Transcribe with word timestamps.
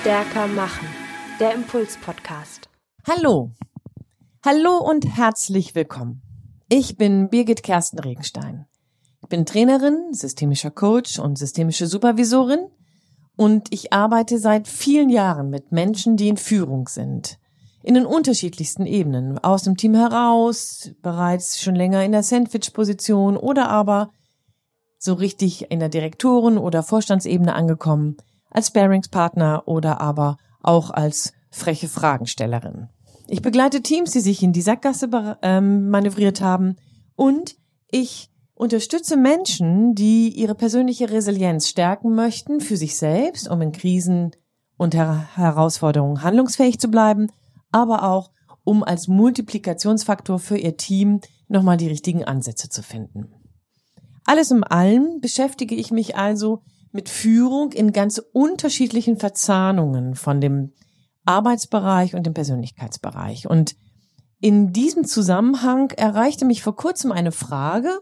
Stärker 0.00 0.46
machen. 0.46 0.88
Der 1.40 1.52
Impuls-Podcast. 1.52 2.70
Hallo. 3.06 3.50
Hallo 4.42 4.78
und 4.78 5.04
herzlich 5.04 5.74
willkommen. 5.74 6.22
Ich 6.70 6.96
bin 6.96 7.28
Birgit 7.28 7.62
Kersten 7.62 7.98
Regenstein. 7.98 8.64
Ich 9.22 9.28
bin 9.28 9.44
Trainerin, 9.44 10.14
systemischer 10.14 10.70
Coach 10.70 11.18
und 11.18 11.36
systemische 11.36 11.86
Supervisorin 11.86 12.68
und 13.36 13.68
ich 13.74 13.92
arbeite 13.92 14.38
seit 14.38 14.68
vielen 14.68 15.10
Jahren 15.10 15.50
mit 15.50 15.70
Menschen, 15.70 16.16
die 16.16 16.28
in 16.28 16.38
Führung 16.38 16.88
sind. 16.88 17.38
In 17.82 17.92
den 17.92 18.06
unterschiedlichsten 18.06 18.86
Ebenen. 18.86 19.38
Aus 19.38 19.64
dem 19.64 19.76
Team 19.76 19.94
heraus, 19.94 20.92
bereits 21.02 21.60
schon 21.60 21.74
länger 21.74 22.02
in 22.06 22.12
der 22.12 22.22
Sandwich-Position 22.22 23.36
oder 23.36 23.68
aber 23.68 24.08
so 24.98 25.12
richtig 25.12 25.70
in 25.70 25.78
der 25.78 25.90
Direktoren- 25.90 26.56
oder 26.56 26.82
Vorstandsebene 26.82 27.54
angekommen, 27.54 28.16
als 28.50 28.68
Sparingspartner 28.68 29.62
oder 29.66 30.00
aber 30.00 30.36
auch 30.62 30.90
als 30.90 31.32
freche 31.50 31.88
Fragenstellerin. 31.88 32.88
Ich 33.28 33.42
begleite 33.42 33.82
Teams, 33.82 34.10
die 34.10 34.20
sich 34.20 34.42
in 34.42 34.52
die 34.52 34.62
Sackgasse 34.62 35.08
ähm, 35.42 35.88
manövriert 35.88 36.40
haben 36.40 36.76
und 37.16 37.56
ich 37.90 38.30
unterstütze 38.54 39.16
Menschen, 39.16 39.94
die 39.94 40.28
ihre 40.28 40.54
persönliche 40.54 41.10
Resilienz 41.10 41.68
stärken 41.68 42.14
möchten 42.14 42.60
für 42.60 42.76
sich 42.76 42.96
selbst, 42.96 43.48
um 43.48 43.62
in 43.62 43.72
Krisen 43.72 44.32
und 44.76 44.94
Her 44.94 45.28
Herausforderungen 45.34 46.22
handlungsfähig 46.22 46.78
zu 46.78 46.88
bleiben, 46.88 47.28
aber 47.72 48.02
auch 48.02 48.30
um 48.64 48.82
als 48.82 49.08
Multiplikationsfaktor 49.08 50.38
für 50.38 50.58
ihr 50.58 50.76
Team 50.76 51.20
nochmal 51.48 51.76
die 51.76 51.88
richtigen 51.88 52.24
Ansätze 52.24 52.68
zu 52.68 52.82
finden. 52.82 53.32
Alles 54.24 54.50
im 54.50 54.62
Allem 54.62 55.20
beschäftige 55.20 55.74
ich 55.74 55.90
mich 55.90 56.16
also 56.16 56.62
mit 56.92 57.08
Führung 57.08 57.72
in 57.72 57.92
ganz 57.92 58.20
unterschiedlichen 58.32 59.16
Verzahnungen 59.16 60.14
von 60.14 60.40
dem 60.40 60.72
Arbeitsbereich 61.24 62.14
und 62.14 62.26
dem 62.26 62.34
Persönlichkeitsbereich. 62.34 63.48
Und 63.48 63.76
in 64.40 64.72
diesem 64.72 65.04
Zusammenhang 65.04 65.90
erreichte 65.90 66.44
mich 66.44 66.62
vor 66.62 66.74
kurzem 66.74 67.12
eine 67.12 67.32
Frage 67.32 68.00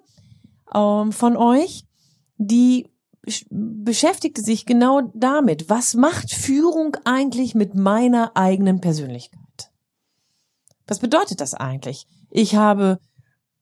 ähm, 0.75 1.13
von 1.13 1.37
euch, 1.37 1.85
die 2.37 2.91
beschäftigte 3.51 4.41
sich 4.41 4.65
genau 4.65 5.11
damit, 5.15 5.69
was 5.69 5.95
macht 5.95 6.33
Führung 6.33 6.97
eigentlich 7.05 7.55
mit 7.55 7.75
meiner 7.75 8.37
eigenen 8.37 8.81
Persönlichkeit? 8.81 9.71
Was 10.87 11.01
bedeutet 11.01 11.41
das 11.41 11.53
eigentlich? 11.53 12.07
Ich 12.31 12.55
habe 12.55 12.99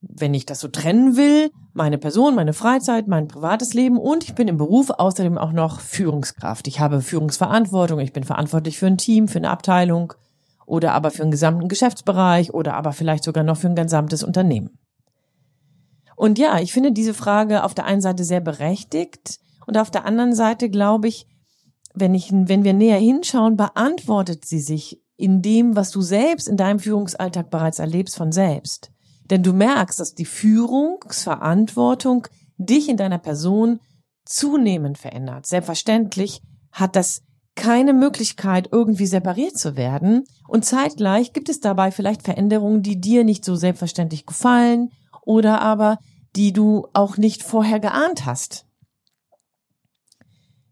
wenn 0.01 0.35
ich 0.35 0.47
das 0.47 0.61
so 0.61 0.69
trennen 0.69 1.17
will, 1.17 1.51
meine 1.73 1.99
Person, 1.99 2.35
meine 2.35 2.53
Freizeit, 2.53 3.09
mein 3.09 3.29
privates 3.29 3.75
Leben 3.75 3.99
und 3.99 4.25
ich 4.25 4.35
bin 4.35 4.49
im 4.49 4.57
Beruf 4.57 4.91
außerdem 4.91 5.39
auch 5.39 5.53
noch 5.53 5.81
Führungskraft. 5.81 6.69
Ich 6.69 6.81
habe 6.81 7.03
Führungsverantwortung, 7.03 8.01
ich 8.01 8.13
bin 8.13 8.25
verantwortlich 8.25 8.79
für 8.79 8.87
ein 8.87 8.99
Team, 8.99 9.29
für 9.29 9.39
eine 9.39 9.51
Abteilung 9.51 10.13
oder 10.67 10.93
aber 10.93 11.11
für 11.11 11.23
einen 11.23 11.31
gesamten 11.31 11.69
Geschäftsbereich 11.69 12.53
oder 12.53 12.75
aber 12.75 12.93
vielleicht 12.93 13.25
sogar 13.25 13.45
noch 13.45 13.57
für 13.57 13.69
ein 13.69 13.77
gesamtes 13.77 14.23
Unternehmen. 14.23 14.79
Und 16.17 16.39
ja, 16.39 16.59
ich 16.61 16.73
finde 16.73 16.93
diese 16.93 17.15
Frage 17.15 17.63
auf 17.63 17.75
der 17.75 17.85
einen 17.85 18.01
Seite 18.01 18.25
sehr 18.25 18.41
berechtigt 18.41 19.39
und 19.67 19.77
auf 19.77 19.91
der 19.91 20.07
anderen 20.07 20.35
Seite 20.35 20.71
glaube 20.71 21.09
ich, 21.09 21.27
wenn 21.95 22.15
ich, 22.15 22.31
wenn 22.33 22.65
wir 22.65 22.75
näher 22.75 22.99
hinschauen, 22.99 23.57
beantwortet 23.57 24.45
sie 24.45 24.61
sich 24.61 25.01
in 25.17 25.41
dem, 25.41 25.77
was 25.77 25.91
du 25.91 26.03
selbst 26.03 26.47
in 26.49 26.57
deinem 26.57 26.79
Führungsalltag 26.79 27.51
bereits 27.51 27.79
erlebst 27.79 28.17
von 28.17 28.33
selbst. 28.33 28.91
Denn 29.31 29.43
du 29.43 29.53
merkst, 29.53 29.99
dass 29.99 30.15
die 30.15 30.25
Führungsverantwortung 30.25 32.29
dich 32.59 32.89
in 32.89 32.97
deiner 32.97 33.19
Person 33.19 33.81
zunehmend 34.25 34.99
verändert. 34.99 35.47
Selbstverständlich 35.47 36.43
hat 36.73 36.97
das 36.97 37.23
keine 37.55 37.93
Möglichkeit, 37.93 38.69
irgendwie 38.71 39.07
separiert 39.07 39.59
zu 39.59 39.77
werden. 39.77 40.25
Und 40.47 40.65
zeitgleich 40.65 41.33
gibt 41.33 41.49
es 41.49 41.61
dabei 41.61 41.91
vielleicht 41.91 42.23
Veränderungen, 42.23 42.83
die 42.83 43.01
dir 43.01 43.25
nicht 43.25 43.45
so 43.45 43.57
selbstverständlich 43.57 44.27
gefallen 44.27 44.91
oder 45.25 45.61
aber 45.61 45.99
die 46.37 46.53
du 46.53 46.87
auch 46.93 47.17
nicht 47.17 47.43
vorher 47.43 47.81
geahnt 47.81 48.27
hast. 48.27 48.67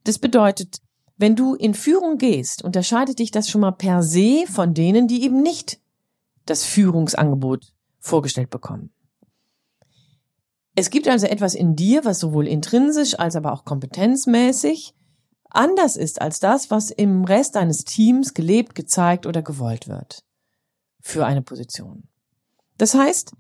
Das 0.05 0.19
bedeutet, 0.19 0.81
wenn 1.17 1.37
du 1.37 1.55
in 1.55 1.75
Führung 1.75 2.19
gehst, 2.19 2.63
unterscheidet 2.63 3.19
dich 3.19 3.31
das 3.31 3.49
schon 3.49 3.63
mal 3.63 3.73
per 3.73 4.03
se 4.03 4.45
von 4.47 4.75
denen, 4.75 5.09
die 5.09 5.23
eben 5.23 5.43
nicht 5.43 5.81
das 6.45 6.65
Führungsangebot 6.65 7.74
vorgestellt 8.05 8.51
bekommen. 8.51 8.91
Es 10.77 10.91
gibt 10.91 11.09
also 11.09 11.27
etwas 11.27 11.55
in 11.55 11.75
dir, 11.77 12.05
was 12.05 12.19
sowohl 12.21 12.47
intrinsisch 12.47 13.19
als 13.19 13.37
aber 13.37 13.53
auch 13.53 13.65
kompetenzmäßig 13.65 14.95
anders 15.51 15.97
ist 15.97 16.21
als 16.21 16.41
das, 16.41 16.71
was 16.71 16.91
im 16.91 17.25
Rest 17.25 17.55
deines 17.55 17.85
Teams 17.85 18.35
gelebt, 18.35 18.75
gezeigt 18.75 19.25
oder 19.25 19.41
gewollt 19.41 19.89
wird 19.89 20.25
für 21.01 21.25
eine 21.25 21.43
Position. 21.43 22.09
Das 22.77 22.95
heißt, 22.95 23.33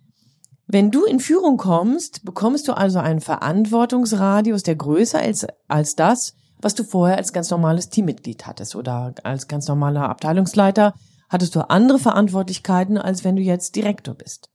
wenn 0.67 0.91
du 0.91 1.05
in 1.05 1.21
Führung 1.21 1.57
kommst, 1.57 2.25
bekommst 2.25 2.69
du 2.69 2.73
also 2.73 3.01
einen 3.01 3.21
Verantwortungsradius, 3.21 4.63
der 4.63 4.77
größer 4.77 5.27
ist 5.27 5.47
als 5.69 5.97
das, 5.97 6.35
was 6.59 6.75
du 6.75 6.85
vorher 6.85 7.17
als 7.17 7.33
ganz 7.33 7.51
normales 7.51 7.91
Teammitglied 7.91 8.47
hattest 8.47 8.77
oder 8.77 9.15
als 9.25 9.49
ganz 9.49 9.67
normaler 9.69 10.09
Abteilungsleiter 10.09 10.95
hattest 11.29 11.55
du 11.57 11.69
andere 11.69 11.99
Verantwortlichkeiten, 11.99 12.97
als 12.97 13.25
wenn 13.25 13.37
du 13.37 13.43
jetzt 13.43 13.75
Direktor 13.75 14.15
bist. 14.15 14.51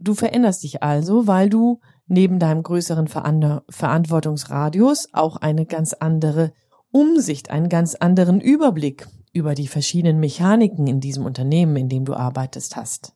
Du 0.00 0.14
veränderst 0.14 0.62
dich 0.62 0.82
also, 0.82 1.26
weil 1.26 1.50
du 1.50 1.80
neben 2.06 2.38
deinem 2.38 2.62
größeren 2.62 3.08
Verantwortungsradius 3.08 5.08
auch 5.12 5.36
eine 5.36 5.66
ganz 5.66 5.92
andere 5.92 6.52
Umsicht, 6.90 7.50
einen 7.50 7.68
ganz 7.68 7.96
anderen 7.96 8.40
Überblick 8.40 9.06
über 9.32 9.54
die 9.54 9.68
verschiedenen 9.68 10.20
Mechaniken 10.20 10.86
in 10.86 11.00
diesem 11.00 11.26
Unternehmen, 11.26 11.76
in 11.76 11.88
dem 11.88 12.04
du 12.04 12.14
arbeitest, 12.14 12.76
hast. 12.76 13.14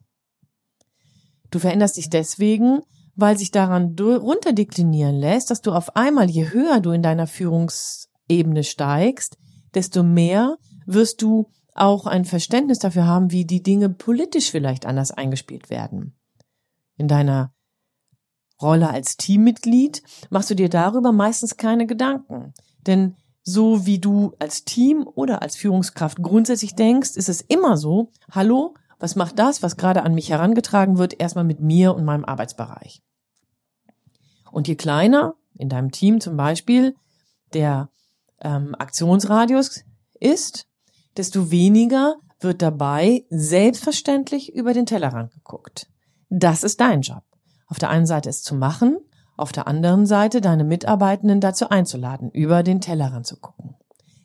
Du 1.50 1.58
veränderst 1.58 1.96
dich 1.96 2.10
deswegen, 2.10 2.80
weil 3.14 3.38
sich 3.38 3.50
daran 3.50 3.96
runterdeklinieren 3.98 5.16
lässt, 5.16 5.50
dass 5.50 5.62
du 5.62 5.72
auf 5.72 5.96
einmal, 5.96 6.30
je 6.30 6.50
höher 6.50 6.80
du 6.80 6.90
in 6.90 7.02
deiner 7.02 7.26
Führungsebene 7.26 8.64
steigst, 8.64 9.38
desto 9.74 10.02
mehr 10.02 10.56
wirst 10.86 11.22
du 11.22 11.48
auch 11.74 12.06
ein 12.06 12.24
Verständnis 12.24 12.78
dafür 12.78 13.06
haben, 13.06 13.30
wie 13.30 13.46
die 13.46 13.62
Dinge 13.62 13.88
politisch 13.88 14.50
vielleicht 14.50 14.84
anders 14.84 15.12
eingespielt 15.12 15.70
werden 15.70 16.14
in 17.02 17.08
deiner 17.08 17.52
Rolle 18.60 18.88
als 18.88 19.16
Teammitglied 19.16 20.02
machst 20.30 20.48
du 20.48 20.54
dir 20.54 20.68
darüber 20.68 21.10
meistens 21.12 21.56
keine 21.56 21.86
Gedanken. 21.86 22.54
Denn 22.86 23.16
so 23.42 23.86
wie 23.86 23.98
du 23.98 24.34
als 24.38 24.64
Team 24.64 25.06
oder 25.06 25.42
als 25.42 25.56
Führungskraft 25.56 26.22
grundsätzlich 26.22 26.76
denkst, 26.76 27.16
ist 27.16 27.28
es 27.28 27.40
immer 27.40 27.76
so, 27.76 28.10
hallo, 28.30 28.74
was 29.00 29.16
macht 29.16 29.40
das, 29.40 29.64
was 29.64 29.76
gerade 29.76 30.04
an 30.04 30.14
mich 30.14 30.30
herangetragen 30.30 30.96
wird, 30.96 31.20
erstmal 31.20 31.44
mit 31.44 31.58
mir 31.58 31.94
und 31.96 32.04
meinem 32.04 32.24
Arbeitsbereich. 32.24 33.02
Und 34.52 34.68
je 34.68 34.76
kleiner 34.76 35.34
in 35.54 35.68
deinem 35.68 35.90
Team 35.90 36.20
zum 36.20 36.36
Beispiel 36.36 36.94
der 37.52 37.90
ähm, 38.40 38.76
Aktionsradius 38.78 39.82
ist, 40.20 40.68
desto 41.16 41.50
weniger 41.50 42.14
wird 42.38 42.62
dabei 42.62 43.24
selbstverständlich 43.28 44.54
über 44.54 44.72
den 44.72 44.86
Tellerrand 44.86 45.32
geguckt. 45.32 45.91
Das 46.34 46.62
ist 46.62 46.80
dein 46.80 47.02
Job. 47.02 47.22
Auf 47.66 47.78
der 47.78 47.90
einen 47.90 48.06
Seite 48.06 48.30
es 48.30 48.42
zu 48.42 48.54
machen, 48.54 48.96
auf 49.36 49.52
der 49.52 49.66
anderen 49.66 50.06
Seite 50.06 50.40
deine 50.40 50.64
Mitarbeitenden 50.64 51.42
dazu 51.42 51.68
einzuladen, 51.68 52.30
über 52.30 52.62
den 52.62 52.80
Tellerrand 52.80 53.26
zu 53.26 53.38
gucken. 53.38 53.74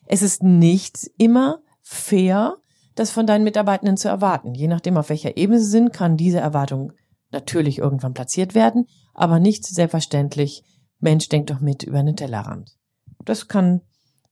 Es 0.05 0.21
ist 0.21 0.41
nicht 0.41 1.11
immer 1.17 1.59
fair, 1.81 2.55
das 2.95 3.11
von 3.11 3.27
deinen 3.27 3.43
Mitarbeitenden 3.43 3.97
zu 3.97 4.07
erwarten. 4.07 4.53
Je 4.53 4.69
nachdem, 4.69 4.95
auf 4.95 5.09
welcher 5.09 5.35
Ebene 5.35 5.59
sie 5.59 5.69
sind, 5.69 5.91
kann 5.91 6.15
diese 6.15 6.39
Erwartung 6.39 6.93
natürlich 7.31 7.79
irgendwann 7.79 8.13
platziert 8.13 8.55
werden, 8.55 8.87
aber 9.13 9.39
nicht 9.39 9.65
selbstverständlich, 9.65 10.63
Mensch, 10.99 11.27
denk 11.27 11.47
doch 11.47 11.59
mit 11.59 11.83
über 11.83 12.01
den 12.01 12.15
Tellerrand. 12.15 12.77
Das 13.25 13.49
kann 13.49 13.81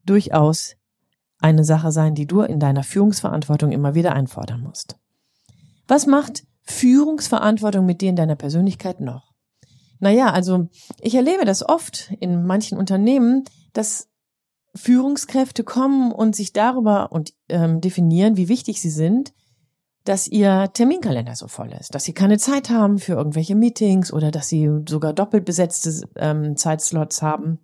durchaus 0.06 0.78
eine 1.40 1.66
Sache 1.66 1.92
sein, 1.92 2.16
die 2.16 2.26
du 2.26 2.40
in 2.40 2.62
deiner 2.62 2.84
Führungsverantwortung 2.84 3.74
immer 3.74 3.96
wieder 3.96 4.14
einfordern 4.14 4.62
musst. 4.62 4.98
Was 5.90 6.08
macht 6.08 6.46
Führungsverantwortung 6.66 7.86
mit 7.86 8.02
dir 8.02 8.10
in 8.10 8.16
deiner 8.16 8.36
Persönlichkeit 8.36 9.00
noch? 9.00 9.34
Naja, 10.00 10.32
also 10.32 10.68
ich 11.00 11.16
erlebe 11.16 11.46
das 11.46 11.68
oft 11.68 12.12
in 12.20 12.46
manchen 12.46 12.78
Unternehmen, 12.78 13.46
dass 13.74 14.10
Führungskräfte 14.76 15.64
kommen 15.64 16.12
und 16.12 16.36
sich 16.36 16.52
darüber 16.52 17.12
und 17.12 17.34
ähm, 17.48 17.80
definieren, 17.80 18.36
wie 18.36 18.50
wichtig 18.50 18.82
sie 18.82 18.90
sind, 18.90 19.34
dass 20.04 20.28
ihr 20.28 20.70
Terminkalender 20.74 21.36
so 21.36 21.48
voll 21.48 21.72
ist, 21.74 21.96
dass 21.96 22.04
sie 22.04 22.14
keine 22.14 22.38
Zeit 22.38 22.70
haben 22.70 23.00
für 23.00 23.14
irgendwelche 23.14 23.56
Meetings 23.56 24.14
oder 24.14 24.32
dass 24.32 24.50
sie 24.50 24.70
sogar 24.88 25.14
doppelt 25.14 25.46
besetzte 25.46 26.08
ähm, 26.18 26.58
Zeitslots 26.58 27.22
haben. 27.22 27.60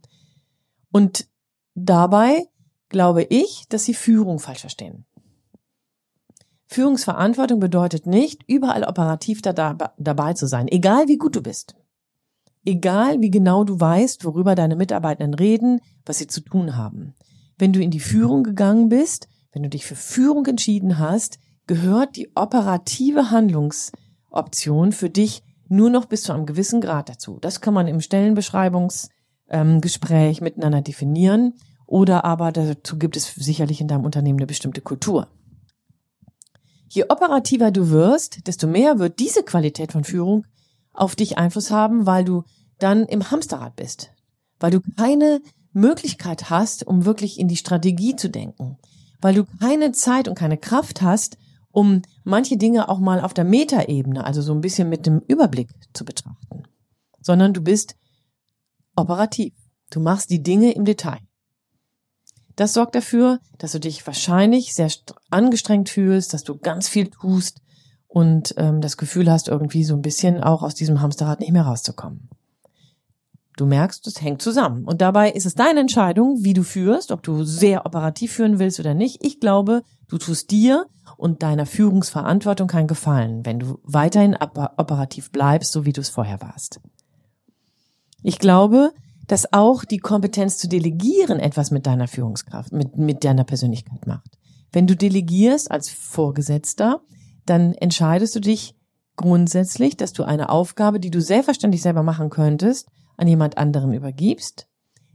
Und 0.91 1.27
dabei 1.75 2.47
glaube 2.89 3.23
ich, 3.23 3.65
dass 3.69 3.85
sie 3.85 3.93
Führung 3.93 4.39
falsch 4.39 4.61
verstehen. 4.61 5.05
Führungsverantwortung 6.71 7.59
bedeutet 7.59 8.05
nicht, 8.05 8.43
überall 8.47 8.85
operativ 8.85 9.41
da, 9.41 9.75
dabei 9.97 10.33
zu 10.33 10.47
sein, 10.47 10.69
egal 10.69 11.09
wie 11.09 11.17
gut 11.17 11.35
du 11.35 11.41
bist. 11.41 11.75
Egal 12.63 13.19
wie 13.19 13.29
genau 13.29 13.65
du 13.65 13.77
weißt, 13.77 14.23
worüber 14.23 14.55
deine 14.55 14.77
Mitarbeitenden 14.77 15.33
reden, 15.33 15.81
was 16.05 16.19
sie 16.19 16.27
zu 16.27 16.39
tun 16.39 16.77
haben. 16.77 17.13
Wenn 17.57 17.73
du 17.73 17.81
in 17.81 17.91
die 17.91 17.99
Führung 17.99 18.43
gegangen 18.43 18.87
bist, 18.87 19.27
wenn 19.51 19.63
du 19.63 19.69
dich 19.69 19.85
für 19.85 19.95
Führung 19.95 20.45
entschieden 20.45 20.97
hast, 20.97 21.39
gehört 21.67 22.15
die 22.15 22.31
operative 22.35 23.31
Handlungsoption 23.31 24.93
für 24.93 25.09
dich 25.09 25.43
nur 25.67 25.89
noch 25.89 26.05
bis 26.05 26.23
zu 26.23 26.31
einem 26.31 26.45
gewissen 26.45 26.79
Grad 26.79 27.09
dazu. 27.09 27.37
Das 27.41 27.59
kann 27.59 27.73
man 27.73 27.89
im 27.89 27.99
Stellenbeschreibungsgespräch 27.99 30.37
ähm, 30.37 30.43
miteinander 30.43 30.81
definieren 30.81 31.55
oder 31.85 32.23
aber 32.23 32.53
dazu 32.53 32.97
gibt 32.97 33.17
es 33.17 33.35
sicherlich 33.35 33.81
in 33.81 33.89
deinem 33.89 34.05
Unternehmen 34.05 34.39
eine 34.39 34.47
bestimmte 34.47 34.79
Kultur. 34.79 35.27
Je 36.93 37.05
operativer 37.07 37.71
du 37.71 37.89
wirst, 37.89 38.45
desto 38.47 38.67
mehr 38.67 38.99
wird 38.99 39.19
diese 39.19 39.43
Qualität 39.43 39.93
von 39.93 40.03
Führung 40.03 40.45
auf 40.91 41.15
dich 41.15 41.37
Einfluss 41.37 41.71
haben, 41.71 42.05
weil 42.05 42.25
du 42.25 42.43
dann 42.79 43.05
im 43.05 43.31
Hamsterrad 43.31 43.77
bist, 43.77 44.11
weil 44.59 44.71
du 44.71 44.81
keine 44.97 45.41
Möglichkeit 45.71 46.49
hast, 46.49 46.85
um 46.85 47.05
wirklich 47.05 47.39
in 47.39 47.47
die 47.47 47.55
Strategie 47.55 48.17
zu 48.17 48.29
denken, 48.29 48.77
weil 49.21 49.35
du 49.35 49.45
keine 49.61 49.93
Zeit 49.93 50.27
und 50.27 50.35
keine 50.35 50.57
Kraft 50.57 51.01
hast, 51.01 51.37
um 51.71 52.01
manche 52.25 52.57
Dinge 52.57 52.89
auch 52.89 52.99
mal 52.99 53.21
auf 53.21 53.33
der 53.33 53.45
Metaebene, 53.45 54.25
also 54.25 54.41
so 54.41 54.53
ein 54.53 54.59
bisschen 54.59 54.89
mit 54.89 55.05
dem 55.05 55.21
Überblick 55.29 55.69
zu 55.93 56.03
betrachten, 56.03 56.63
sondern 57.21 57.53
du 57.53 57.61
bist 57.61 57.95
operativ. 58.97 59.53
Du 59.91 60.01
machst 60.01 60.29
die 60.29 60.43
Dinge 60.43 60.73
im 60.73 60.83
Detail. 60.83 61.19
Das 62.55 62.73
sorgt 62.73 62.95
dafür, 62.95 63.39
dass 63.57 63.71
du 63.71 63.79
dich 63.79 64.05
wahrscheinlich 64.05 64.73
sehr 64.73 64.89
angestrengt 65.29 65.89
fühlst, 65.89 66.33
dass 66.33 66.43
du 66.43 66.57
ganz 66.57 66.89
viel 66.89 67.09
tust 67.09 67.61
und 68.07 68.53
ähm, 68.57 68.81
das 68.81 68.97
Gefühl 68.97 69.31
hast, 69.31 69.47
irgendwie 69.47 69.83
so 69.83 69.95
ein 69.95 70.01
bisschen 70.01 70.43
auch 70.43 70.63
aus 70.63 70.75
diesem 70.75 71.01
Hamsterrad 71.01 71.39
nicht 71.39 71.51
mehr 71.51 71.63
rauszukommen. 71.63 72.29
Du 73.57 73.65
merkst, 73.65 74.07
es 74.07 74.21
hängt 74.21 74.41
zusammen. 74.41 74.85
Und 74.85 75.01
dabei 75.01 75.31
ist 75.31 75.45
es 75.45 75.55
deine 75.55 75.81
Entscheidung, 75.81 76.43
wie 76.43 76.53
du 76.53 76.63
führst, 76.63 77.11
ob 77.11 77.21
du 77.21 77.43
sehr 77.43 77.85
operativ 77.85 78.33
führen 78.33 78.59
willst 78.59 78.79
oder 78.79 78.93
nicht. 78.93 79.23
Ich 79.23 79.39
glaube, 79.39 79.83
du 80.07 80.17
tust 80.17 80.51
dir 80.51 80.87
und 81.17 81.43
deiner 81.43 81.65
Führungsverantwortung 81.65 82.67
keinen 82.67 82.87
Gefallen, 82.87 83.45
wenn 83.45 83.59
du 83.59 83.79
weiterhin 83.83 84.35
operativ 84.35 85.31
bleibst, 85.31 85.71
so 85.71 85.85
wie 85.85 85.93
du 85.93 86.01
es 86.01 86.09
vorher 86.09 86.41
warst. 86.41 86.79
Ich 88.23 88.39
glaube, 88.39 88.93
dass 89.31 89.53
auch 89.53 89.85
die 89.85 89.99
Kompetenz 89.99 90.57
zu 90.57 90.67
delegieren 90.67 91.39
etwas 91.39 91.71
mit 91.71 91.87
deiner 91.87 92.09
Führungskraft, 92.09 92.73
mit, 92.73 92.97
mit 92.97 93.23
deiner 93.23 93.45
Persönlichkeit 93.45 94.05
macht. 94.05 94.37
Wenn 94.73 94.87
du 94.87 94.93
delegierst 94.93 95.71
als 95.71 95.89
Vorgesetzter, 95.89 96.99
dann 97.45 97.73
entscheidest 97.73 98.35
du 98.35 98.41
dich 98.41 98.75
grundsätzlich, 99.15 99.95
dass 99.95 100.11
du 100.11 100.23
eine 100.23 100.49
Aufgabe, 100.49 100.99
die 100.99 101.11
du 101.11 101.21
selbstverständlich 101.21 101.81
selber 101.81 102.03
machen 102.03 102.29
könntest, 102.29 102.89
an 103.15 103.25
jemand 103.25 103.57
anderen 103.57 103.93
übergibst. 103.93 104.67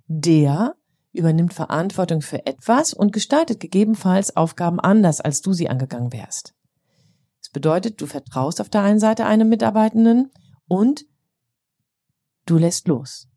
Der 0.07 0.77
übernimmt 1.13 1.53
Verantwortung 1.53 2.23
für 2.23 2.47
etwas 2.47 2.95
und 2.95 3.13
gestaltet 3.13 3.61
gegebenenfalls 3.61 4.35
Aufgaben 4.35 4.81
anders, 4.81 5.21
als 5.21 5.43
du 5.43 5.53
sie 5.53 5.69
angegangen 5.69 6.15
wärst. 6.15 6.55
Das 7.43 7.51
bedeutet, 7.51 8.01
du 8.01 8.07
vertraust 8.07 8.63
auf 8.63 8.71
der 8.71 8.81
einen 8.81 8.99
Seite 8.99 9.27
einem 9.27 9.51
Mitarbeitenden 9.51 10.31
und 10.69 11.05
du 12.47 12.57
lässt 12.57 12.89
los. 12.89 13.29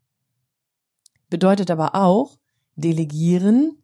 Bedeutet 1.30 1.70
aber 1.70 1.94
auch, 1.94 2.38
delegieren 2.76 3.78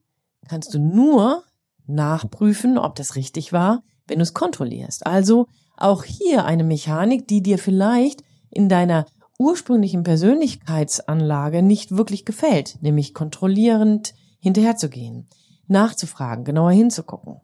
kannst 0.48 0.74
du 0.74 0.78
nur 0.78 1.44
nachprüfen, 1.86 2.78
ob 2.78 2.96
das 2.96 3.16
richtig 3.16 3.52
war, 3.52 3.82
wenn 4.06 4.18
du 4.18 4.22
es 4.22 4.34
kontrollierst. 4.34 5.06
Also 5.06 5.46
auch 5.76 6.04
hier 6.04 6.44
eine 6.44 6.64
Mechanik, 6.64 7.28
die 7.28 7.42
dir 7.42 7.58
vielleicht 7.58 8.22
in 8.50 8.68
deiner 8.68 9.06
ursprünglichen 9.38 10.02
Persönlichkeitsanlage 10.02 11.62
nicht 11.62 11.96
wirklich 11.96 12.24
gefällt, 12.24 12.78
nämlich 12.80 13.14
kontrollierend 13.14 14.14
hinterherzugehen, 14.40 15.28
nachzufragen, 15.66 16.44
genauer 16.44 16.72
hinzugucken. 16.72 17.40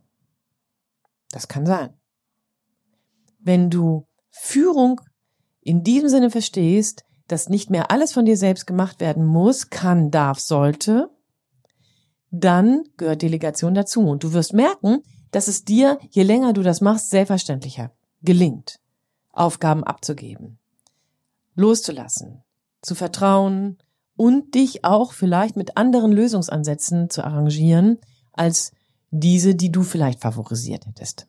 Das 1.31 1.49
kann 1.49 1.67
sein. 1.67 1.91
Wenn 3.41 3.71
du 3.71 4.07
Führung 4.31 5.01
in 5.61 5.83
diesem 5.83 6.09
Sinne 6.09 6.31
verstehst, 6.31 7.05
dass 7.33 7.49
nicht 7.49 7.71
mehr 7.71 7.91
alles 7.91 8.13
von 8.13 8.27
dir 8.27 8.37
selbst 8.37 8.67
gemacht 8.67 9.01
werden 9.01 9.25
muss, 9.25 9.71
kann, 9.71 10.11
darf, 10.11 10.39
sollte, 10.39 11.09
dann 12.31 12.85
gehört 12.99 13.23
Delegation 13.23 13.75
dazu. 13.75 14.03
Und 14.03 14.23
du 14.23 14.35
wirst 14.35 14.53
merken, 14.53 15.03
dass 15.31 15.49
es 15.49 15.65
dir, 15.65 15.99
je 16.11 16.25
länger 16.25 16.53
du 16.53 16.63
das 16.63 16.83
machst, 16.83 17.09
selbstverständlicher 17.09 17.91
gelingt, 18.23 18.81
Aufgaben 19.31 19.83
abzugeben, 19.83 20.59
loszulassen, 21.55 22.43
zu 22.83 22.95
vertrauen 22.95 23.79
und 24.15 24.55
dich 24.55 24.85
auch 24.85 25.15
vielleicht 25.15 25.57
mit 25.57 25.79
anderen 25.79 26.13
Lösungsansätzen 26.13 27.09
zu 27.09 27.25
arrangieren, 27.25 27.99
als 28.33 28.73
diese, 29.11 29.55
die 29.55 29.73
du 29.73 29.83
vielleicht 29.83 30.21
favorisiert 30.21 30.87
hättest. 30.87 31.27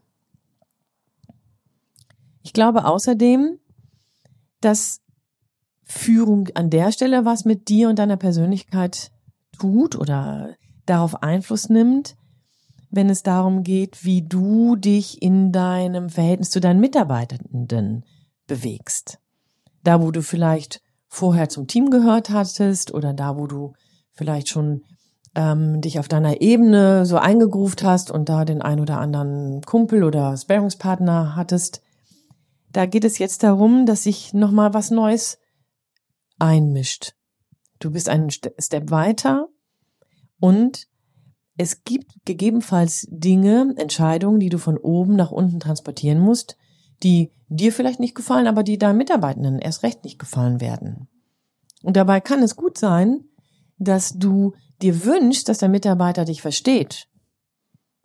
Ich 2.41 2.51
glaube 2.51 2.85
außerdem, 2.85 3.57
dass 4.59 5.02
Führung 5.83 6.50
an 6.56 6.69
der 6.69 6.91
Stelle 6.91 7.25
was 7.25 7.45
mit 7.45 7.69
dir 7.69 7.89
und 7.89 8.00
deiner 8.00 8.18
Persönlichkeit 8.18 9.12
tut 9.57 9.95
oder 9.95 10.56
darauf 10.85 11.24
Einfluss 11.24 11.69
nimmt, 11.69 12.15
wenn 12.89 13.09
es 13.09 13.24
darum 13.24 13.63
geht, 13.63 14.06
wie 14.06 14.21
du 14.21 14.75
dich 14.75 15.21
in 15.21 15.51
deinem 15.51 16.09
Verhältnis 16.09 16.51
zu 16.51 16.59
deinen 16.59 16.80
Mitarbeitenden 16.80 18.06
bewegst. 18.47 19.19
Da, 19.83 20.01
wo 20.01 20.12
du 20.12 20.21
vielleicht 20.21 20.81
vorher 21.07 21.50
zum 21.50 21.68
Team 21.68 21.89
gehört 21.89 22.29
hattest 22.29 22.94
oder 22.94 23.13
da, 23.13 23.38
wo 23.38 23.47
du 23.47 23.74
vielleicht 24.13 24.50
schon 24.50 24.83
ähm, 25.36 25.81
dich 25.81 26.00
auf 26.00 26.07
deiner 26.07 26.41
Ebene 26.41 27.06
so 27.06 27.18
eingegruft 27.18 27.83
hast 27.83 28.12
und 28.12 28.29
da 28.29 28.45
den 28.45 28.62
ein 28.62 28.79
oder 28.79 29.00
anderen 29.00 29.62
Kumpel 29.62 30.03
oder 30.03 30.38
Sparringspartner 30.38 31.36
hattest, 31.36 31.81
da 32.71 32.86
geht 32.86 33.06
es 33.06 33.18
jetzt 33.18 33.44
darum, 33.44 33.86
dass 33.86 34.03
sich 34.03 34.33
nochmal 34.33 34.74
was 34.74 34.91
Neues 34.91 35.39
einmischt. 36.40 37.13
Du 37.80 37.92
bist 37.92 38.10
einen 38.10 38.30
Step 38.32 38.92
weiter 38.92 39.48
und 40.40 40.88
es 41.58 41.84
gibt 41.84 42.13
gegebenenfalls 42.25 43.08
Dinge, 43.10 43.74
Entscheidungen, 43.78 44.40
die 44.40 44.50
du 44.50 44.58
von 44.58 44.78
oben 44.78 45.16
nach 45.16 45.32
unten 45.32 45.60
transportieren 45.60 46.20
musst, 46.20 46.58
die 47.04 47.32
dir 47.48 47.72
vielleicht 47.72 48.00
nicht 48.00 48.16
gefallen, 48.16 48.48
aber 48.48 48.63
die 48.63 48.78
deinen 48.78 48.98
Mitarbeitenden 48.98 49.60
erst 49.60 49.84
recht 49.84 50.04
nicht 50.04 50.18
gefallen 50.18 50.62
werden. 50.62 51.08
Und 51.84 51.98
dabei 51.98 52.22
kann 52.22 52.42
es 52.42 52.56
gut 52.56 52.78
sein, 52.78 53.25
dass 53.78 54.13
du 54.13 54.54
dir 54.82 55.06
wünschst, 55.06 55.48
dass 55.50 55.60
der 55.60 55.70
Mitarbeiter 55.70 56.25
dich 56.25 56.42
versteht. 56.42 57.08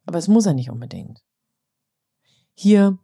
Aber 0.05 0.19
es 0.19 0.29
muss 0.29 0.47
er 0.47 0.55
nicht 0.55 0.71
unbedingt. 0.71 1.23
Hier 2.55 2.99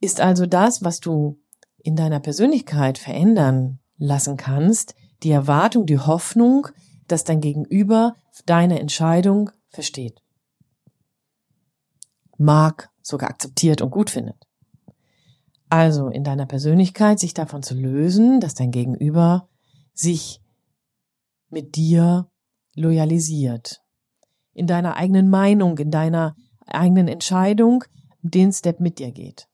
ist 0.00 0.20
also 0.20 0.46
das, 0.46 0.84
was 0.84 1.00
du 1.00 1.40
in 1.78 1.96
deiner 1.96 2.20
Persönlichkeit 2.20 2.98
verändern 2.98 3.79
lassen 4.00 4.36
kannst, 4.36 4.96
die 5.22 5.30
Erwartung, 5.30 5.86
die 5.86 5.98
Hoffnung, 5.98 6.68
dass 7.06 7.22
dein 7.22 7.40
Gegenüber 7.40 8.16
deine 8.46 8.80
Entscheidung 8.80 9.50
versteht, 9.68 10.20
mag, 12.38 12.90
sogar 13.02 13.30
akzeptiert 13.30 13.82
und 13.82 13.90
gut 13.90 14.10
findet. 14.10 14.36
Also 15.68 16.08
in 16.08 16.24
deiner 16.24 16.46
Persönlichkeit 16.46 17.20
sich 17.20 17.34
davon 17.34 17.62
zu 17.62 17.74
lösen, 17.74 18.40
dass 18.40 18.54
dein 18.54 18.72
Gegenüber 18.72 19.48
sich 19.92 20.40
mit 21.50 21.76
dir 21.76 22.28
loyalisiert. 22.74 23.82
In 24.52 24.66
deiner 24.66 24.96
eigenen 24.96 25.28
Meinung, 25.28 25.78
in 25.78 25.90
deiner 25.90 26.34
eigenen 26.66 27.06
Entscheidung 27.06 27.84
den 28.22 28.52
Step 28.52 28.80
mit 28.80 28.98
dir 28.98 29.12
geht. 29.12 29.49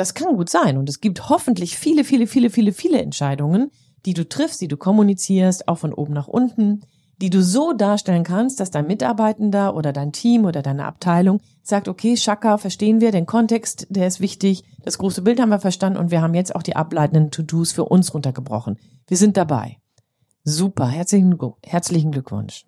Das 0.00 0.14
kann 0.14 0.34
gut 0.34 0.48
sein 0.48 0.78
und 0.78 0.88
es 0.88 1.02
gibt 1.02 1.28
hoffentlich 1.28 1.76
viele, 1.76 2.04
viele, 2.04 2.26
viele, 2.26 2.48
viele, 2.48 2.72
viele 2.72 3.02
Entscheidungen, 3.02 3.70
die 4.06 4.14
du 4.14 4.26
triffst, 4.26 4.62
die 4.62 4.66
du 4.66 4.78
kommunizierst, 4.78 5.68
auch 5.68 5.76
von 5.76 5.92
oben 5.92 6.14
nach 6.14 6.26
unten, 6.26 6.80
die 7.18 7.28
du 7.28 7.42
so 7.42 7.74
darstellen 7.74 8.24
kannst, 8.24 8.60
dass 8.60 8.70
dein 8.70 8.86
Mitarbeitender 8.86 9.76
oder 9.76 9.92
dein 9.92 10.12
Team 10.12 10.46
oder 10.46 10.62
deine 10.62 10.86
Abteilung 10.86 11.42
sagt, 11.62 11.86
okay, 11.86 12.16
Shaka, 12.16 12.56
verstehen 12.56 13.02
wir 13.02 13.12
den 13.12 13.26
Kontext, 13.26 13.88
der 13.90 14.06
ist 14.06 14.20
wichtig, 14.20 14.64
das 14.82 14.96
große 14.96 15.20
Bild 15.20 15.38
haben 15.38 15.50
wir 15.50 15.60
verstanden 15.60 15.98
und 15.98 16.10
wir 16.10 16.22
haben 16.22 16.32
jetzt 16.32 16.56
auch 16.56 16.62
die 16.62 16.76
ableitenden 16.76 17.30
To-Dos 17.30 17.72
für 17.72 17.84
uns 17.84 18.14
runtergebrochen. 18.14 18.78
Wir 19.06 19.18
sind 19.18 19.36
dabei. 19.36 19.76
Super, 20.44 20.88
herzlichen, 20.88 21.38
herzlichen 21.62 22.10
Glückwunsch. 22.10 22.64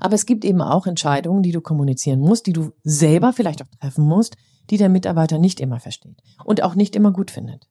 Aber 0.00 0.16
es 0.16 0.26
gibt 0.26 0.44
eben 0.44 0.60
auch 0.60 0.88
Entscheidungen, 0.88 1.44
die 1.44 1.52
du 1.52 1.60
kommunizieren 1.60 2.18
musst, 2.18 2.48
die 2.48 2.52
du 2.52 2.72
selber 2.82 3.32
vielleicht 3.32 3.62
auch 3.62 3.68
treffen 3.80 4.06
musst, 4.06 4.36
die 4.70 4.76
der 4.76 4.88
Mitarbeiter 4.88 5.38
nicht 5.38 5.60
immer 5.60 5.80
versteht 5.80 6.22
und 6.44 6.62
auch 6.62 6.74
nicht 6.74 6.96
immer 6.96 7.12
gut 7.12 7.30
findet. 7.30 7.68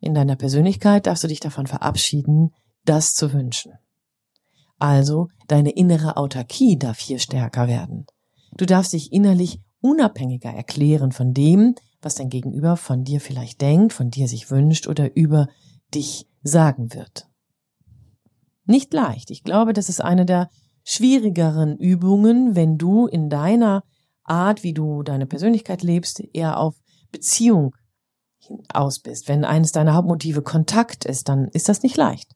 In 0.00 0.14
deiner 0.14 0.36
Persönlichkeit 0.36 1.06
darfst 1.06 1.24
du 1.24 1.28
dich 1.28 1.40
davon 1.40 1.66
verabschieden, 1.66 2.54
das 2.84 3.14
zu 3.14 3.32
wünschen. 3.32 3.72
Also 4.78 5.28
deine 5.48 5.70
innere 5.70 6.16
Autarkie 6.16 6.78
darf 6.78 6.98
hier 6.98 7.18
stärker 7.18 7.66
werden. 7.66 8.06
Du 8.56 8.66
darfst 8.66 8.92
dich 8.92 9.12
innerlich 9.12 9.60
unabhängiger 9.80 10.50
erklären 10.50 11.12
von 11.12 11.32
dem, 11.32 11.74
was 12.02 12.14
dein 12.14 12.28
Gegenüber 12.28 12.76
von 12.76 13.04
dir 13.04 13.20
vielleicht 13.20 13.60
denkt, 13.60 13.92
von 13.92 14.10
dir 14.10 14.28
sich 14.28 14.50
wünscht 14.50 14.86
oder 14.86 15.16
über 15.16 15.48
dich 15.94 16.26
sagen 16.42 16.92
wird. 16.94 17.28
Nicht 18.64 18.92
leicht. 18.92 19.30
Ich 19.30 19.44
glaube, 19.44 19.72
das 19.72 19.88
ist 19.88 20.02
eine 20.02 20.26
der 20.26 20.50
schwierigeren 20.84 21.76
Übungen, 21.76 22.54
wenn 22.54 22.78
du 22.78 23.06
in 23.06 23.28
deiner 23.30 23.82
Art, 24.28 24.62
wie 24.62 24.74
du 24.74 25.02
deine 25.02 25.26
Persönlichkeit 25.26 25.82
lebst, 25.82 26.22
eher 26.32 26.58
auf 26.58 26.76
Beziehung 27.12 27.74
aus 28.72 29.00
bist. 29.00 29.28
Wenn 29.28 29.44
eines 29.44 29.72
deiner 29.72 29.94
Hauptmotive 29.94 30.42
Kontakt 30.42 31.04
ist, 31.04 31.28
dann 31.28 31.48
ist 31.48 31.68
das 31.68 31.82
nicht 31.82 31.96
leicht. 31.96 32.32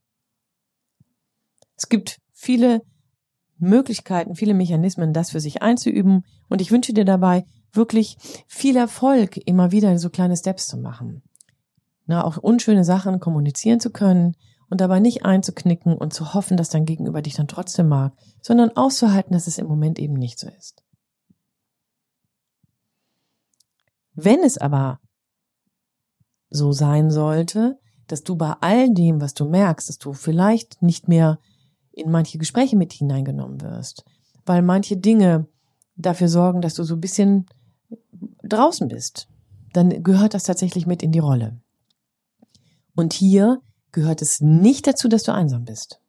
Es 1.76 1.88
gibt 1.88 2.18
viele 2.32 2.82
Möglichkeiten, 3.58 4.34
viele 4.34 4.54
Mechanismen, 4.54 5.12
das 5.12 5.30
für 5.30 5.40
sich 5.40 5.62
einzuüben. 5.62 6.24
Und 6.48 6.60
ich 6.60 6.70
wünsche 6.70 6.92
dir 6.92 7.04
dabei 7.04 7.44
wirklich 7.72 8.16
viel 8.48 8.76
Erfolg, 8.76 9.36
immer 9.46 9.70
wieder 9.70 9.96
so 9.98 10.10
kleine 10.10 10.36
Steps 10.36 10.66
zu 10.66 10.78
machen. 10.78 11.22
Na, 12.06 12.24
auch 12.24 12.38
unschöne 12.38 12.84
Sachen 12.84 13.20
kommunizieren 13.20 13.80
zu 13.80 13.90
können 13.90 14.34
und 14.68 14.80
dabei 14.80 15.00
nicht 15.00 15.24
einzuknicken 15.24 15.96
und 15.96 16.12
zu 16.12 16.34
hoffen, 16.34 16.56
dass 16.56 16.70
dein 16.70 16.86
Gegenüber 16.86 17.22
dich 17.22 17.34
dann 17.34 17.48
trotzdem 17.48 17.88
mag, 17.88 18.14
sondern 18.42 18.76
auszuhalten, 18.76 19.32
dass 19.32 19.46
es 19.46 19.58
im 19.58 19.66
Moment 19.66 19.98
eben 19.98 20.14
nicht 20.14 20.38
so 20.38 20.48
ist. 20.48 20.82
Wenn 24.14 24.42
es 24.42 24.58
aber 24.58 25.00
so 26.50 26.72
sein 26.72 27.10
sollte, 27.10 27.78
dass 28.06 28.24
du 28.24 28.34
bei 28.34 28.54
all 28.60 28.92
dem, 28.92 29.20
was 29.20 29.34
du 29.34 29.48
merkst, 29.48 29.88
dass 29.88 29.98
du 29.98 30.12
vielleicht 30.12 30.82
nicht 30.82 31.08
mehr 31.08 31.38
in 31.92 32.10
manche 32.10 32.38
Gespräche 32.38 32.76
mit 32.76 32.92
hineingenommen 32.92 33.60
wirst, 33.60 34.04
weil 34.46 34.62
manche 34.62 34.96
Dinge 34.96 35.46
dafür 35.96 36.28
sorgen, 36.28 36.60
dass 36.60 36.74
du 36.74 36.82
so 36.82 36.94
ein 36.94 37.00
bisschen 37.00 37.46
draußen 38.42 38.88
bist, 38.88 39.28
dann 39.72 40.02
gehört 40.02 40.34
das 40.34 40.44
tatsächlich 40.44 40.86
mit 40.86 41.02
in 41.02 41.12
die 41.12 41.18
Rolle. 41.18 41.60
Und 42.96 43.12
hier 43.12 43.62
gehört 43.92 44.22
es 44.22 44.40
nicht 44.40 44.86
dazu, 44.86 45.08
dass 45.08 45.22
du 45.22 45.32
einsam 45.32 45.64
bist. 45.64 46.00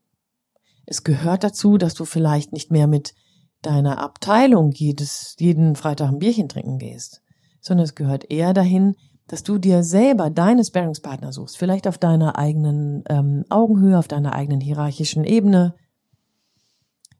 Es 0.85 1.03
gehört 1.03 1.43
dazu, 1.43 1.77
dass 1.77 1.93
du 1.93 2.05
vielleicht 2.05 2.51
nicht 2.51 2.71
mehr 2.71 2.87
mit 2.87 3.13
deiner 3.61 3.99
Abteilung 3.99 4.71
jedes, 4.71 5.35
jeden 5.39 5.75
Freitag 5.75 6.09
ein 6.09 6.19
Bierchen 6.19 6.49
trinken 6.49 6.79
gehst, 6.79 7.20
sondern 7.61 7.85
es 7.85 7.95
gehört 7.95 8.29
eher 8.29 8.53
dahin, 8.53 8.95
dass 9.27 9.43
du 9.43 9.57
dir 9.57 9.83
selber 9.83 10.29
deine 10.29 10.65
Sparringspartner 10.65 11.31
suchst, 11.31 11.57
vielleicht 11.57 11.87
auf 11.87 11.97
deiner 11.97 12.37
eigenen 12.37 13.03
ähm, 13.07 13.45
Augenhöhe, 13.49 13.97
auf 13.97 14.09
deiner 14.09 14.33
eigenen 14.33 14.59
hierarchischen 14.59 15.23
Ebene, 15.23 15.73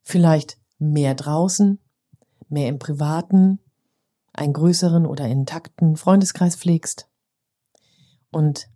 vielleicht 0.04 0.58
mehr 0.78 1.16
draußen, 1.16 1.80
mehr 2.50 2.68
im 2.68 2.80
Privaten, 2.80 3.60
einen 4.34 4.54
größeren 4.54 5.06
oder 5.06 5.28
intakten 5.28 5.96
Freundeskreis 5.96 6.56
pflegst. 6.56 7.08
Und 8.32 8.68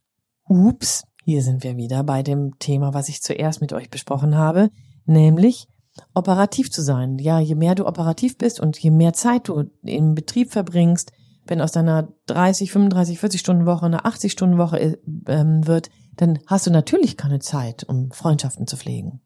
ups, 0.48 1.04
hier 1.24 1.42
sind 1.42 1.64
wir 1.64 1.76
wieder 1.76 2.04
bei 2.04 2.24
dem 2.24 2.58
Thema, 2.60 2.94
was 2.94 3.10
ich 3.10 3.22
zuerst 3.22 3.60
mit 3.60 3.74
euch 3.74 3.90
besprochen 3.90 4.38
habe, 4.38 4.70
nämlich 5.06 5.68
operativ 6.14 6.72
zu 6.72 6.82
sein. 6.82 7.18
Ja, 7.20 7.40
je 7.40 7.56
mehr 7.56 7.76
du 7.76 7.86
operativ 7.86 8.38
bist 8.38 8.60
und 8.60 8.78
je 8.78 8.92
mehr 8.92 9.14
Zeit 9.14 9.48
du 9.48 9.72
im 9.84 10.14
Betrieb 10.14 10.52
verbringst, 10.52 11.12
wenn 11.46 11.62
aus 11.62 11.72
deiner 11.72 12.14
30, 12.28 12.72
35, 12.72 13.20
40 13.20 13.40
Stunden 13.40 13.66
Woche 13.66 13.86
eine 13.86 14.06
80 14.06 14.32
Stunden 14.32 14.58
Woche 14.58 14.80
äh, 14.80 14.98
ähm, 15.28 15.66
wird, 15.68 15.90
dann 16.16 16.40
hast 16.48 16.68
du 16.68 16.72
natürlich 16.72 17.18
keine 17.18 17.40
Zeit, 17.40 17.84
um 17.84 18.12
Freundschaften 18.12 18.68
zu 18.68 18.78
pflegen. 18.78 19.22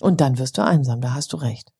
Und 0.00 0.20
dann 0.20 0.38
wirst 0.38 0.58
du 0.58 0.64
einsam, 0.64 1.00
da 1.00 1.14
hast 1.14 1.32
du 1.32 1.36
recht. 1.36 1.72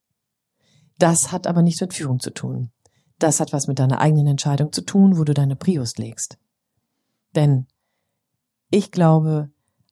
Das 0.99 1.33
hat 1.33 1.47
aber 1.47 1.63
nichts 1.63 1.81
mit 1.81 1.95
Führung 1.95 2.21
zu 2.21 2.31
tun. 2.31 2.71
Das 3.19 3.41
hat 3.41 3.53
was 3.53 3.67
mit 3.67 3.79
deiner 3.79 4.01
eigenen 4.01 4.27
Entscheidung 4.27 4.73
zu 4.73 4.83
tun, 4.83 5.17
wo 5.17 5.25
du 5.25 5.35
deine 5.35 5.57
Prius 5.57 5.97
legst. 5.97 6.39
Denn 7.35 7.67
ich 8.71 8.91
glaube, 8.91 9.51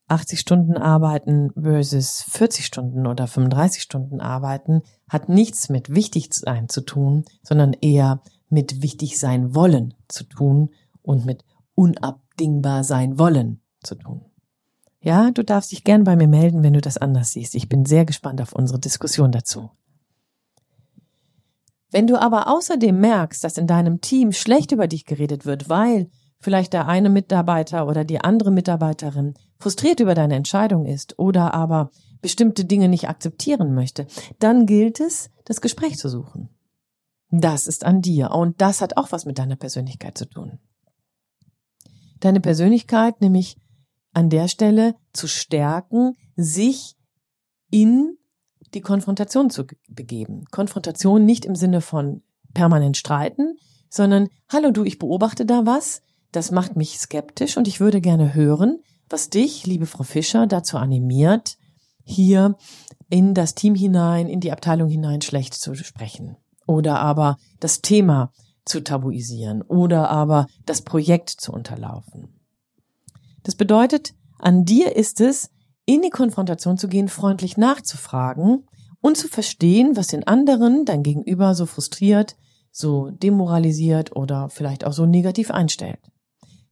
80 0.09 0.41
Stunden 0.41 0.77
arbeiten 0.77 1.51
versus 1.53 2.25
40 2.29 2.67
Stunden 2.67 3.07
oder 3.07 3.27
35 3.27 3.83
Stunden 3.83 4.21
arbeiten 4.21 4.83
hat 5.09 5.29
nichts 5.29 5.69
mit 5.69 5.95
wichtig 5.95 6.35
sein 6.35 6.69
zu 6.69 6.81
tun, 6.81 7.25
sondern 7.43 7.73
eher 7.75 8.21
mit 8.51 8.83
wichtig 8.83 9.19
sein 9.19 9.55
wollen 9.55 9.95
zu 10.09 10.25
tun 10.25 10.71
und 11.03 11.25
mit 11.25 11.45
unabdingbar 11.75 12.85
sein 12.85 13.19
wollen 13.19 13.61
zu 13.83 13.95
tun. 13.95 14.25
Ja, 15.03 15.31
du 15.31 15.43
darfst 15.43 15.73
dich 15.73 15.85
gern 15.85 16.05
bei 16.05 16.15
mir 16.15 16.29
melden, 16.29 16.63
wenn 16.63 16.75
du 16.75 16.81
das 16.81 16.99
anders 16.99 17.33
siehst. 17.33 17.55
Ich 17.55 17.69
bin 17.69 17.87
sehr 17.87 18.05
gespannt 18.05 18.43
auf 18.43 18.53
unsere 18.53 18.79
Diskussion 18.79 19.33
dazu. 19.33 19.71
Wenn 21.91 22.07
du 22.07 22.21
aber 22.21 22.49
außerdem 22.49 23.01
merkst, 23.01 23.43
dass 23.43 23.59
in 23.59 23.67
deinem 23.67 24.01
Team 24.01 24.33
schlecht 24.33 24.73
über 24.73 24.87
dich 24.87 25.07
geredet 25.07 25.47
wird, 25.47 25.69
weil 25.69 26.09
vielleicht 26.39 26.73
der 26.73 26.87
eine 26.87 27.09
Mitarbeiter 27.09 27.87
oder 27.87 28.05
die 28.05 28.21
andere 28.21 28.51
Mitarbeiterin 28.51 29.35
frustriert 29.59 30.01
über 30.01 30.15
deine 30.15 30.37
Entscheidung 30.37 30.87
ist 30.87 31.19
oder 31.19 31.55
aber 31.55 31.91
bestimmte 32.23 32.65
Dinge 32.65 32.89
nicht 32.89 33.09
akzeptieren 33.09 33.75
möchte, 33.75 34.07
dann 34.39 34.67
gilt 34.67 35.01
es, 35.01 35.31
das 35.45 35.61
Gespräch 35.61 35.97
zu 35.97 36.09
suchen. 36.09 36.51
Das 37.31 37.69
ist 37.69 37.85
an 37.85 38.03
dir 38.03 38.33
und 38.33 38.61
das 38.61 38.81
hat 38.81 38.97
auch 38.97 39.13
was 39.13 39.25
mit 39.25 39.39
deiner 39.39 39.57
Persönlichkeit 39.57 40.19
zu 40.19 40.27
tun. 40.27 40.59
Deine 42.19 42.41
Persönlichkeit 42.41 43.21
nämlich 43.21 43.57
an 44.13 44.31
der 44.31 44.49
Stelle 44.49 44.97
zu 45.13 45.29
stärken, 45.29 46.17
sich 46.37 46.97
in 47.71 48.19
die 48.75 48.81
Konfrontation 48.81 49.49
zu 49.49 49.65
begeben. 49.89 50.45
Konfrontation 50.51 51.25
nicht 51.25 51.45
im 51.45 51.55
Sinne 51.55 51.81
von 51.81 52.23
permanent 52.53 52.97
streiten, 52.97 53.57
sondern 53.89 54.29
hallo 54.49 54.73
du, 54.73 54.85
ich 54.85 54.99
beobachte 54.99 55.47
da 55.47 55.67
was, 55.67 56.03
das 56.33 56.51
macht 56.51 56.77
mich 56.77 56.99
skeptisch 56.99 57.57
und 57.57 57.69
ich 57.69 57.81
würde 57.81 58.01
gerne 58.01 58.35
hören, 58.35 58.81
was 59.09 59.31
dich, 59.31 59.67
liebe 59.67 59.87
Frau 59.87 60.03
Fischer, 60.03 60.47
dazu 60.47 60.77
animiert, 60.79 61.59
hier 62.03 62.57
in 63.09 63.35
das 63.35 63.55
Team 63.55 63.75
hinein, 63.77 64.29
in 64.29 64.41
die 64.41 64.53
Abteilung 64.53 64.89
hinein 64.89 65.23
schlecht 65.23 65.55
zu 65.55 65.75
sprechen 65.75 66.37
oder 66.71 67.01
aber 67.01 67.37
das 67.59 67.83
Thema 67.83 68.31
zu 68.65 68.85
tabuisieren 68.85 69.63
oder 69.63 70.09
aber 70.09 70.47
das 70.67 70.83
Projekt 70.83 71.31
zu 71.31 71.53
unterlaufen. 71.53 72.41
Das 73.43 73.57
bedeutet, 73.57 74.15
an 74.39 74.65
dir 74.65 74.95
ist 74.95 75.21
es, 75.21 75.51
in 75.85 76.03
die 76.03 76.11
Konfrontation 76.11 76.79
zu 76.79 76.87
gehen, 76.87 77.09
freundlich 77.09 77.57
nachzufragen 77.57 78.69
und 79.01 79.17
zu 79.17 79.27
verstehen, 79.27 79.97
was 79.97 80.07
den 80.07 80.25
anderen, 80.29 80.85
dein 80.85 81.03
Gegenüber, 81.03 81.57
so 81.57 81.67
frustriert, 81.67 82.37
so 82.71 83.11
demoralisiert 83.11 84.15
oder 84.15 84.49
vielleicht 84.49 84.85
auch 84.85 84.93
so 84.93 85.07
negativ 85.07 85.51
einstellt. 85.51 85.99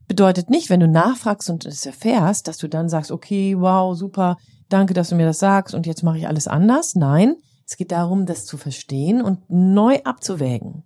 Bedeutet 0.07 0.49
nicht, 0.49 0.71
wenn 0.71 0.79
du 0.79 0.87
nachfragst 0.87 1.51
und 1.51 1.67
es 1.67 1.85
erfährst, 1.85 2.47
dass 2.47 2.59
du 2.59 2.69
dann 2.69 2.89
sagst, 2.89 3.11
okay, 3.11 3.57
wow, 3.59 3.97
super, 3.97 4.37
danke, 4.69 4.95
dass 4.95 5.09
du 5.09 5.17
mir 5.17 5.27
das 5.27 5.41
sagst 5.41 5.75
und 5.75 5.87
jetzt 5.87 6.05
mache 6.05 6.19
ich 6.19 6.29
alles 6.29 6.47
anders. 6.47 6.95
Nein, 6.95 7.35
es 7.69 7.77
geht 7.77 7.93
darum, 7.93 8.25
das 8.25 8.47
zu 8.47 8.57
verstehen 8.57 9.21
und 9.21 9.43
neu 9.51 10.01
abzuwägen. 10.05 10.85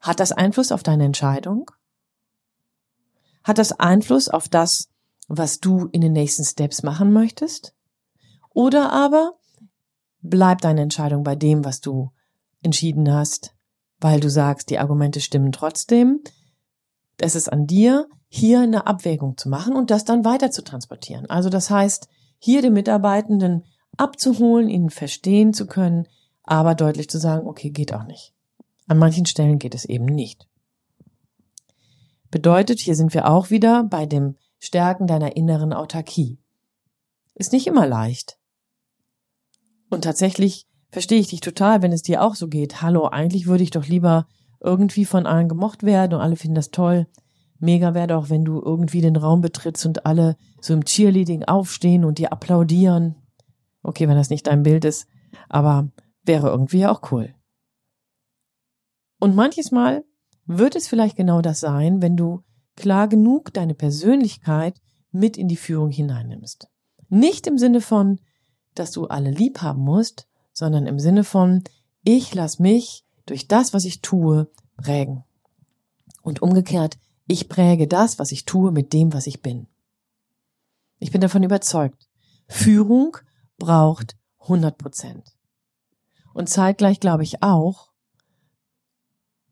Hat 0.00 0.20
das 0.20 0.32
Einfluss 0.32 0.72
auf 0.72 0.82
deine 0.82 1.04
Entscheidung? 1.04 1.70
Hat 3.44 3.58
das 3.58 3.72
Einfluss 3.72 4.30
auf 4.30 4.48
das, 4.48 4.88
was 5.28 5.60
du 5.60 5.90
in 5.92 6.00
den 6.00 6.14
nächsten 6.14 6.44
Steps 6.44 6.82
machen 6.82 7.12
möchtest? 7.12 7.74
Oder 8.54 8.90
aber 8.90 9.34
bleibt 10.22 10.64
deine 10.64 10.80
Entscheidung 10.80 11.24
bei 11.24 11.36
dem, 11.36 11.62
was 11.62 11.82
du 11.82 12.10
entschieden 12.62 13.12
hast, 13.12 13.54
weil 14.00 14.20
du 14.20 14.30
sagst, 14.30 14.70
die 14.70 14.78
Argumente 14.78 15.20
stimmen 15.20 15.52
trotzdem. 15.52 16.20
Es 17.18 17.34
ist 17.34 17.52
an 17.52 17.66
dir, 17.66 18.08
hier 18.28 18.60
eine 18.60 18.86
Abwägung 18.86 19.36
zu 19.36 19.50
machen 19.50 19.76
und 19.76 19.90
das 19.90 20.06
dann 20.06 20.24
weiter 20.24 20.50
zu 20.50 20.64
transportieren. 20.64 21.26
Also 21.26 21.50
das 21.50 21.68
heißt, 21.68 22.08
hier 22.38 22.62
den 22.62 22.72
Mitarbeitenden 22.72 23.64
abzuholen, 23.98 24.68
ihnen 24.68 24.90
verstehen 24.90 25.52
zu 25.52 25.66
können, 25.66 26.06
aber 26.42 26.74
deutlich 26.74 27.08
zu 27.10 27.18
sagen, 27.18 27.46
okay, 27.46 27.70
geht 27.70 27.92
auch 27.92 28.04
nicht. 28.04 28.32
An 28.86 28.98
manchen 28.98 29.26
Stellen 29.26 29.58
geht 29.58 29.74
es 29.74 29.84
eben 29.84 30.06
nicht. 30.06 30.48
Bedeutet, 32.30 32.80
hier 32.80 32.94
sind 32.94 33.14
wir 33.14 33.28
auch 33.28 33.50
wieder 33.50 33.84
bei 33.84 34.06
dem 34.06 34.36
Stärken 34.58 35.06
deiner 35.06 35.36
inneren 35.36 35.72
Autarkie. 35.72 36.38
Ist 37.34 37.52
nicht 37.52 37.66
immer 37.66 37.86
leicht. 37.86 38.38
Und 39.90 40.04
tatsächlich 40.04 40.66
verstehe 40.90 41.20
ich 41.20 41.28
dich 41.28 41.40
total, 41.40 41.82
wenn 41.82 41.92
es 41.92 42.02
dir 42.02 42.22
auch 42.22 42.34
so 42.34 42.48
geht. 42.48 42.82
Hallo, 42.82 43.06
eigentlich 43.06 43.46
würde 43.46 43.62
ich 43.62 43.70
doch 43.70 43.86
lieber 43.86 44.26
irgendwie 44.60 45.04
von 45.04 45.26
allen 45.26 45.48
gemocht 45.48 45.82
werden 45.82 46.14
und 46.14 46.20
alle 46.20 46.36
finden 46.36 46.56
das 46.56 46.70
toll. 46.70 47.06
Mega 47.60 47.94
wäre 47.94 48.08
doch, 48.08 48.30
wenn 48.30 48.44
du 48.44 48.60
irgendwie 48.60 49.00
den 49.00 49.16
Raum 49.16 49.40
betrittst 49.40 49.86
und 49.86 50.06
alle 50.06 50.36
so 50.60 50.74
im 50.74 50.84
Cheerleading 50.84 51.44
aufstehen 51.44 52.04
und 52.04 52.18
dir 52.18 52.32
applaudieren. 52.32 53.16
Okay, 53.82 54.08
wenn 54.08 54.16
das 54.16 54.30
nicht 54.30 54.46
dein 54.46 54.62
Bild 54.62 54.84
ist, 54.84 55.06
aber 55.48 55.88
wäre 56.24 56.48
irgendwie 56.48 56.86
auch 56.86 57.10
cool. 57.12 57.34
Und 59.18 59.34
manches 59.34 59.70
Mal 59.70 60.04
wird 60.46 60.76
es 60.76 60.88
vielleicht 60.88 61.16
genau 61.16 61.40
das 61.40 61.60
sein, 61.60 62.02
wenn 62.02 62.16
du 62.16 62.42
klar 62.76 63.08
genug 63.08 63.52
deine 63.52 63.74
Persönlichkeit 63.74 64.80
mit 65.10 65.36
in 65.36 65.48
die 65.48 65.56
Führung 65.56 65.90
hineinnimmst. 65.90 66.68
Nicht 67.08 67.46
im 67.46 67.58
Sinne 67.58 67.80
von, 67.80 68.20
dass 68.74 68.92
du 68.92 69.06
alle 69.06 69.30
lieb 69.30 69.62
haben 69.62 69.82
musst, 69.82 70.28
sondern 70.52 70.86
im 70.86 70.98
Sinne 70.98 71.24
von, 71.24 71.64
ich 72.04 72.34
lass 72.34 72.58
mich 72.58 73.04
durch 73.26 73.48
das, 73.48 73.74
was 73.74 73.84
ich 73.84 74.00
tue, 74.00 74.50
prägen. 74.76 75.24
Und 76.22 76.42
umgekehrt, 76.42 76.98
ich 77.26 77.48
präge 77.48 77.86
das, 77.86 78.18
was 78.18 78.32
ich 78.32 78.44
tue, 78.44 78.70
mit 78.70 78.92
dem, 78.92 79.12
was 79.12 79.26
ich 79.26 79.42
bin. 79.42 79.66
Ich 80.98 81.10
bin 81.10 81.20
davon 81.20 81.42
überzeugt. 81.42 82.08
Führung 82.48 83.16
braucht 83.58 84.16
100 84.40 84.78
Prozent. 84.78 85.36
Und 86.32 86.48
zeitgleich 86.48 87.00
glaube 87.00 87.24
ich 87.24 87.42
auch, 87.42 87.90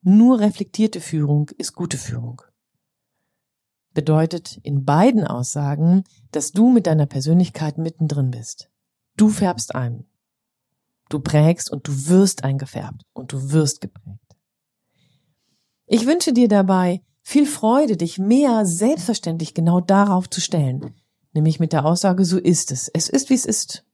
nur 0.02 0.38
reflektierte 0.38 1.00
Führung 1.00 1.50
ist 1.58 1.74
gute 1.74 1.98
Führung. 1.98 2.42
Bedeutet 3.92 4.58
in 4.62 4.84
beiden 4.84 5.26
Aussagen, 5.26 6.04
dass 6.30 6.52
du 6.52 6.70
mit 6.70 6.86
deiner 6.86 7.06
Persönlichkeit 7.06 7.78
mittendrin 7.78 8.30
bist. 8.30 8.70
Du 9.16 9.30
färbst 9.30 9.74
ein. 9.74 10.04
Du 11.08 11.20
prägst 11.20 11.70
und 11.70 11.88
du 11.88 12.08
wirst 12.08 12.44
eingefärbt 12.44 13.02
und 13.14 13.32
du 13.32 13.52
wirst 13.52 13.80
geprägt. 13.80 14.36
Ich 15.86 16.06
wünsche 16.06 16.32
dir 16.32 16.48
dabei 16.48 17.02
viel 17.22 17.46
Freude, 17.46 17.96
dich 17.96 18.18
mehr 18.18 18.66
selbstverständlich 18.66 19.54
genau 19.54 19.80
darauf 19.80 20.28
zu 20.28 20.40
stellen, 20.40 20.94
nämlich 21.32 21.58
mit 21.58 21.72
der 21.72 21.84
Aussage, 21.84 22.24
so 22.24 22.38
ist 22.38 22.70
es. 22.70 22.88
Es 22.88 23.08
ist, 23.08 23.30
wie 23.30 23.34
es 23.34 23.44
ist. 23.44 23.85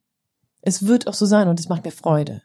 Es 0.62 0.86
wird 0.86 1.06
auch 1.06 1.14
so 1.14 1.26
sein 1.26 1.48
und 1.48 1.60
es 1.60 1.68
macht 1.68 1.84
mir 1.84 1.90
Freude. 1.90 2.42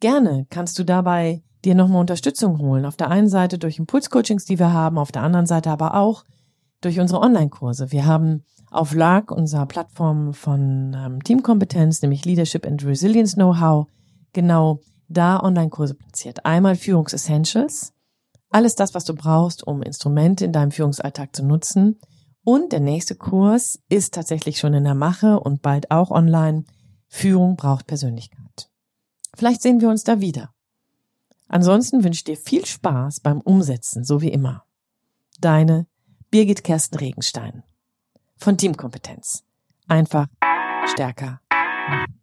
Gerne 0.00 0.46
kannst 0.50 0.78
du 0.78 0.84
dabei 0.84 1.42
dir 1.64 1.74
nochmal 1.74 2.00
Unterstützung 2.00 2.58
holen. 2.58 2.84
Auf 2.84 2.96
der 2.96 3.10
einen 3.10 3.28
Seite 3.28 3.58
durch 3.58 3.78
Impulscoachings, 3.78 4.44
die 4.44 4.58
wir 4.58 4.72
haben, 4.72 4.98
auf 4.98 5.12
der 5.12 5.22
anderen 5.22 5.46
Seite 5.46 5.70
aber 5.70 5.94
auch 5.94 6.24
durch 6.80 6.98
unsere 6.98 7.20
Online-Kurse. 7.20 7.92
Wir 7.92 8.06
haben 8.06 8.44
auf 8.70 8.94
LAG, 8.94 9.30
unserer 9.30 9.66
Plattform 9.66 10.32
von 10.32 10.96
ähm, 10.96 11.22
Teamkompetenz, 11.22 12.02
nämlich 12.02 12.24
Leadership 12.24 12.66
and 12.66 12.84
Resilience 12.84 13.34
Know-how, 13.34 13.86
genau 14.32 14.80
da 15.08 15.40
Online-Kurse 15.40 15.94
platziert. 15.94 16.46
Einmal 16.46 16.76
Führungsessentials, 16.76 17.92
alles 18.48 18.74
das, 18.74 18.94
was 18.94 19.04
du 19.04 19.14
brauchst, 19.14 19.66
um 19.66 19.82
Instrumente 19.82 20.44
in 20.44 20.52
deinem 20.52 20.70
Führungsalltag 20.70 21.34
zu 21.34 21.44
nutzen. 21.44 21.98
Und 22.44 22.72
der 22.72 22.80
nächste 22.80 23.14
Kurs 23.14 23.78
ist 23.88 24.14
tatsächlich 24.14 24.58
schon 24.58 24.74
in 24.74 24.84
der 24.84 24.94
Mache 24.94 25.40
und 25.40 25.62
bald 25.62 25.90
auch 25.90 26.10
online. 26.10 26.64
Führung 27.08 27.56
braucht 27.56 27.86
Persönlichkeit. 27.86 28.70
Vielleicht 29.34 29.62
sehen 29.62 29.80
wir 29.80 29.88
uns 29.88 30.04
da 30.04 30.20
wieder. 30.20 30.52
Ansonsten 31.48 32.04
wünsche 32.04 32.18
ich 32.18 32.24
dir 32.24 32.36
viel 32.36 32.64
Spaß 32.64 33.20
beim 33.20 33.40
Umsetzen, 33.40 34.04
so 34.04 34.22
wie 34.22 34.28
immer. 34.28 34.64
Deine 35.40 35.86
Birgit 36.30 36.62
Kersten 36.62 36.96
Regenstein 36.96 37.64
von 38.36 38.56
Teamkompetenz. 38.56 39.44
Einfach 39.88 40.28
stärker 40.86 41.40
machen. 41.90 42.19